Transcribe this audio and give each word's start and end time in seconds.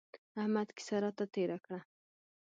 احمد 0.41 0.67
کيسه 0.77 0.95
راته 1.03 1.25
تېره 1.33 1.57
کړه. 1.65 1.79